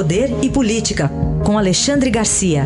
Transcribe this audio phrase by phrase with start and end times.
[0.00, 1.10] Poder e Política,
[1.44, 2.64] com Alexandre Garcia.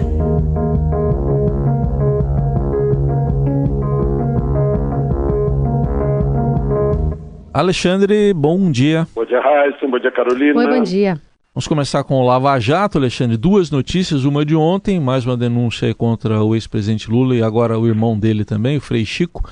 [7.53, 9.09] Alexandre, bom dia.
[9.13, 9.85] Bom dia, Raíssa.
[9.85, 10.61] Bom dia, Carolina.
[10.61, 11.21] Oi, bom dia.
[11.53, 13.37] Vamos começar com o Lava Jato, Alexandre.
[13.37, 17.89] Duas notícias, uma de ontem, mais uma denúncia contra o ex-presidente Lula e agora o
[17.89, 19.43] irmão dele também, o Frei Chico.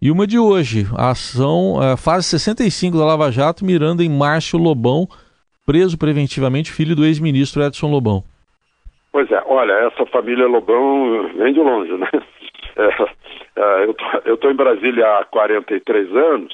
[0.00, 4.56] E uma de hoje, a ação, a fase 65 da Lava Jato, mirando em Márcio
[4.56, 5.08] Lobão,
[5.66, 8.22] preso preventivamente, filho do ex-ministro Edson Lobão.
[9.12, 12.08] Pois é, olha, essa família Lobão vem de longe, né?
[12.76, 13.84] É, é,
[14.24, 16.52] eu estou em Brasília há 43 anos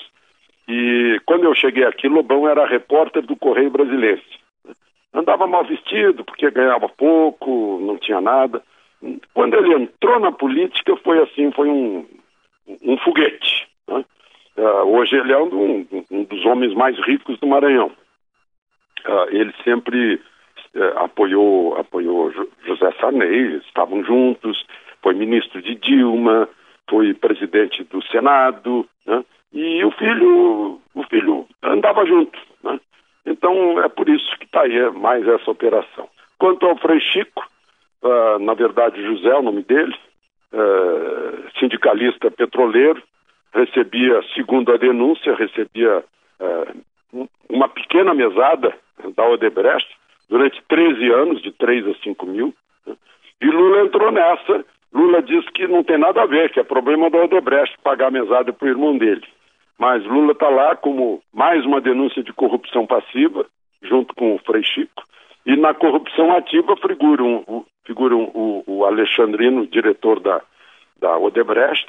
[0.69, 4.23] e quando eu cheguei aqui, Lobão era repórter do Correio Brasileiro.
[5.12, 8.62] Andava mal vestido porque ganhava pouco, não tinha nada.
[9.34, 12.06] Quando ele entrou na política, foi assim, foi um,
[12.84, 13.66] um foguete.
[13.88, 14.05] Né?
[14.56, 17.91] Uh, hoje ele é um, um, dos homens mais ricos do Maranhão.
[19.10, 20.20] Uh, ele sempre
[20.77, 22.30] uh, apoiou, apoiou
[22.64, 24.64] José Sarney, estavam juntos,
[25.03, 26.48] foi ministro de Dilma,
[26.89, 29.25] foi presidente do Senado, né?
[29.53, 32.38] e o filho, o filho andava junto.
[32.62, 32.78] Né?
[33.27, 36.08] Então é por isso que está aí é mais essa operação.
[36.38, 37.44] Quanto ao Frei Chico,
[38.03, 39.97] uh, na verdade José é o nome dele,
[40.53, 43.03] uh, sindicalista petroleiro,
[43.53, 46.05] recebia, segundo a denúncia, recebia
[46.38, 48.72] uh, uma pequena mesada
[49.17, 49.89] da Odebrecht
[50.29, 52.55] durante 13 anos, de 3 a 5 mil.
[52.87, 52.95] Né?
[53.41, 54.65] E Lula entrou nessa.
[54.93, 58.53] Lula disse que não tem nada a ver, que é problema da Odebrecht pagar mesada
[58.53, 59.25] para o irmão dele.
[59.78, 63.47] Mas Lula está lá como mais uma denúncia de corrupção passiva,
[63.83, 65.03] junto com o Frei Chico.
[65.47, 70.43] E na corrupção ativa figuram, figuram o, o Alexandrino, diretor da,
[71.01, 71.89] da Odebrecht,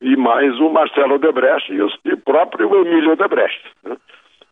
[0.00, 3.96] e mais o Marcelo Odebrecht e o, próprio Emílio Odebrecht, né?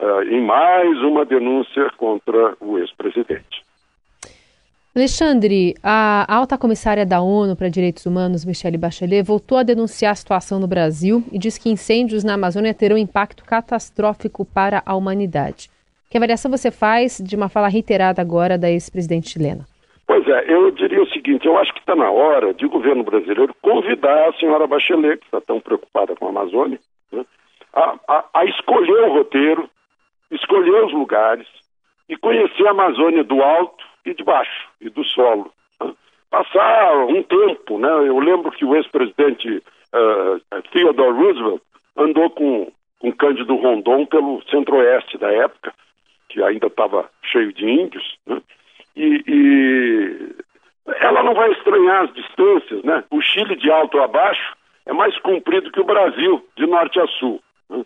[0.00, 3.64] Uh, em mais uma denúncia contra o ex-presidente.
[4.94, 10.16] Alexandre, a alta comissária da ONU para Direitos Humanos, Michelle Bachelet, voltou a denunciar a
[10.16, 15.70] situação no Brasil e diz que incêndios na Amazônia terão impacto catastrófico para a humanidade.
[16.10, 19.64] Que avaliação você faz de uma fala reiterada agora da ex-presidente chilena?
[20.08, 23.04] Pois é, eu diria o seguinte: eu acho que está na hora de o governo
[23.04, 26.80] brasileiro convidar a senhora Bachelet, que está tão preocupada com a Amazônia,
[27.12, 27.24] né,
[27.72, 29.69] a, a, a escolher o roteiro,
[30.50, 31.46] escolher os lugares
[32.08, 35.52] e conhecer a Amazônia do alto e de baixo, e do solo.
[35.80, 35.92] Né?
[36.28, 37.88] Passar um tempo, né?
[37.88, 39.62] Eu lembro que o ex-presidente
[39.94, 41.62] uh, Theodore Roosevelt
[41.96, 45.72] andou com, com Cândido Rondon pelo centro-oeste da época,
[46.28, 48.42] que ainda estava cheio de índios, né?
[48.96, 50.34] E, e,
[51.00, 53.04] ela não vai estranhar as distâncias, né?
[53.10, 54.56] O Chile de alto a baixo
[54.86, 57.40] é mais comprido que o Brasil, de norte a sul.
[57.68, 57.84] Né?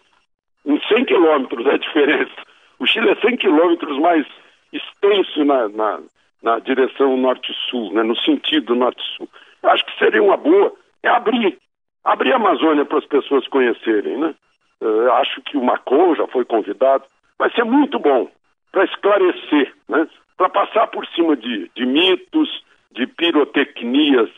[0.67, 2.54] Em 100 quilômetros é a diferença.
[2.79, 4.27] O Chile é 100 quilômetros mais
[4.73, 6.01] extenso na, na,
[6.43, 8.03] na direção norte-sul, né?
[8.03, 9.29] no sentido norte-sul.
[9.63, 11.59] Eu acho que seria uma boa é abrir,
[12.03, 14.35] abrir a Amazônia para as pessoas conhecerem, né?
[14.81, 17.05] Eu acho que o Macron já foi convidado.
[17.39, 18.31] Vai ser muito bom
[18.73, 20.09] para esclarecer, né?
[20.37, 24.29] para passar por cima de, de mitos, de pirotecnias,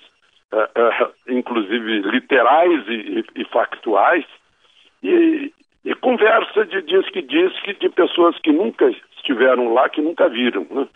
[0.52, 4.24] uh, uh, inclusive literais e, e, e factuais,
[5.02, 5.52] e,
[6.06, 10.64] conversa de diz que diz que de pessoas que nunca estiveram lá, que nunca viram.
[10.70, 10.86] Né?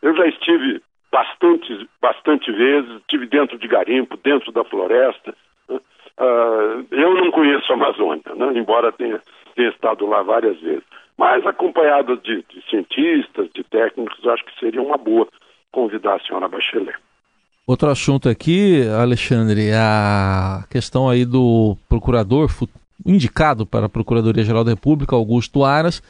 [0.00, 0.80] Eu já estive
[1.10, 5.34] bastante, bastante vezes, estive dentro de garimpo, dentro da floresta.
[5.68, 5.80] Né?
[6.16, 8.52] Uh, eu não conheço a Amazônia, né?
[8.54, 9.20] embora tenha,
[9.56, 10.84] tenha estado lá várias vezes
[11.18, 15.28] mas acompanhado de, de cientistas, de técnicos, acho que seria uma boa
[15.70, 16.96] convidar a senhora Bachelet.
[17.64, 22.48] Outro assunto aqui, Alexandre, a questão aí do procurador
[23.06, 26.02] indicado para a Procuradoria-Geral da República, Augusto Aras.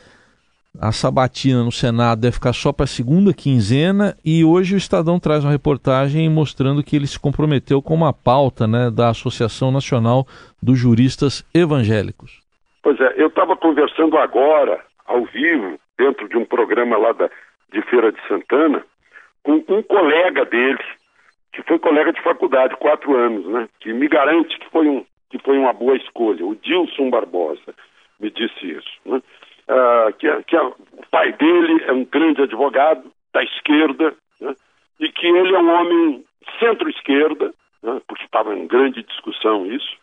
[0.80, 5.20] A sabatina no Senado deve ficar só para a segunda quinzena e hoje o Estadão
[5.20, 10.26] traz uma reportagem mostrando que ele se comprometeu com uma pauta né, da Associação Nacional
[10.62, 12.41] dos Juristas Evangélicos.
[12.82, 17.28] Pois é, eu estava conversando agora ao vivo, dentro de um programa lá da,
[17.70, 18.83] de Feira de Santana,
[19.42, 20.83] com um colega dele,
[21.53, 23.68] que foi colega de faculdade, quatro anos, né?
[23.80, 26.44] Que me garante que foi, um, que foi uma boa escolha.
[26.44, 27.74] O Dilson Barbosa
[28.20, 28.90] me disse isso.
[29.06, 29.22] Né?
[29.66, 34.54] Ah, que, que a, o pai dele é um grande advogado da esquerda né?
[35.00, 36.24] e que ele é um homem
[36.60, 38.02] centro-esquerda, né?
[38.06, 39.96] porque estava em grande discussão isso,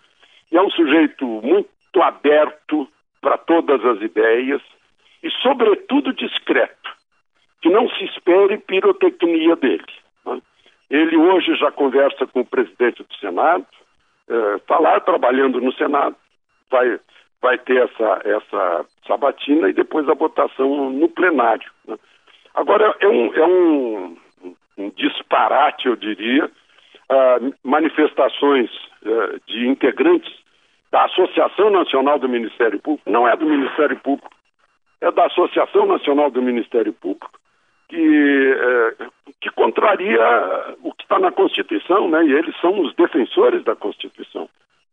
[0.52, 2.88] e é um sujeito muito aberto
[3.22, 4.62] para todas as ideias,
[5.22, 6.90] e, sobretudo, discreto,
[7.62, 9.86] que não se espere pirotecnia dele.
[10.26, 10.42] Né?
[10.90, 13.68] Ele hoje já conversa com o presidente do Senado,
[14.30, 16.16] está eh, lá trabalhando no Senado,
[16.70, 17.00] vai,
[17.42, 21.70] vai ter essa, essa sabatina e depois a votação no plenário.
[21.88, 21.98] Né?
[22.54, 24.18] Agora, é um, é um,
[24.78, 26.50] um disparate, eu diria,
[27.64, 28.70] manifestações
[29.04, 30.32] uh, de integrantes
[30.92, 34.30] da Associação Nacional do Ministério Público, não é do Ministério Público,
[35.02, 37.32] é da Associação Nacional do Ministério Público,
[37.88, 39.12] que, uh,
[39.42, 42.24] que contraria o está na Constituição, né?
[42.24, 44.48] e eles são os defensores da Constituição.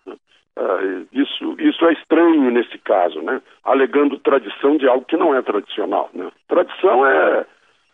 [0.06, 3.42] Uh, isso, isso é estranho nesse caso, né?
[3.62, 6.08] alegando tradição de algo que não é tradicional.
[6.14, 6.32] Né?
[6.48, 7.44] Tradição é,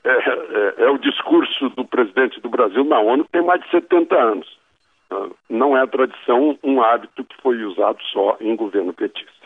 [0.04, 4.14] é, é, é, o discurso do presidente do Brasil na ONU tem mais de 70
[4.16, 4.58] anos.
[5.10, 9.41] Uh, não é tradição um hábito que foi usado só em governo petista.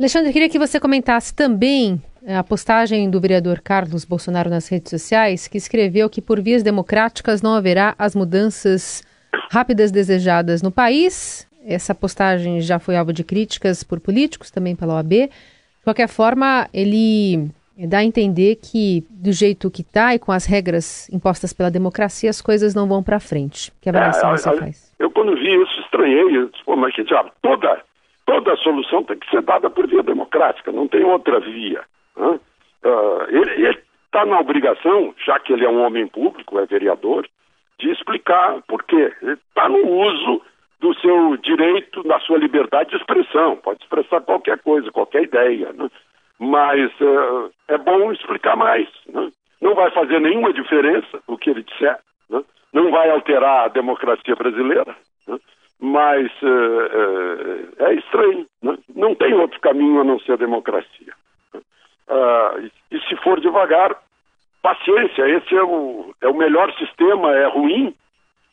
[0.00, 4.90] Alexandre, queria que você comentasse também eh, a postagem do vereador Carlos Bolsonaro nas redes
[4.90, 9.04] sociais, que escreveu que por vias democráticas não haverá as mudanças
[9.50, 14.94] rápidas desejadas no país essa postagem já foi alvo de críticas por políticos, também pela
[14.94, 15.10] OAB.
[15.10, 17.50] De qualquer forma, ele
[17.88, 22.30] dá a entender que, do jeito que está e com as regras impostas pela democracia,
[22.30, 23.72] as coisas não vão para frente.
[23.80, 24.94] Que avaliação é, você faz?
[24.98, 26.36] Eu, quando vi isso, estranhei.
[26.36, 27.82] Eu disse, Pô, mas que diabo, toda,
[28.30, 31.82] toda solução tem que ser dada por via democrática, não tem outra via.
[32.16, 32.40] Uh,
[33.28, 37.26] ele está na obrigação, já que ele é um homem público, é vereador,
[37.80, 39.12] de explicar por quê.
[39.20, 40.42] Ele está no uso
[40.78, 43.56] do seu direito, da sua liberdade de expressão.
[43.56, 45.72] Pode expressar qualquer coisa, qualquer ideia.
[45.72, 45.90] Né?
[46.38, 48.88] Mas uh, é bom explicar mais.
[49.08, 49.28] Né?
[49.60, 51.98] Não vai fazer nenhuma diferença o que ele disser.
[52.28, 52.42] Né?
[52.72, 54.94] Não vai alterar a democracia brasileira.
[55.80, 58.46] Mas uh, é estranho.
[58.62, 58.76] Né?
[58.94, 61.14] Não tem outro caminho a não ser a democracia.
[62.90, 63.96] e se for devagar,
[64.62, 65.28] paciência.
[65.28, 67.32] Esse é o, é o melhor sistema.
[67.34, 67.94] É ruim,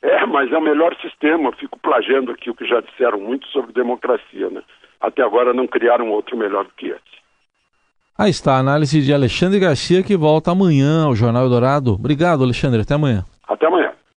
[0.02, 1.52] é, mas é o melhor sistema.
[1.54, 4.62] Fico plagiando aqui o que já disseram muito sobre democracia, né?
[5.00, 7.18] Até agora não criaram outro melhor do que esse.
[8.18, 11.94] Aí está a análise de Alexandre Garcia, que volta amanhã ao Jornal Eldorado.
[11.94, 12.82] Obrigado, Alexandre.
[12.82, 13.24] Até amanhã.
[13.48, 13.92] Até amanhã.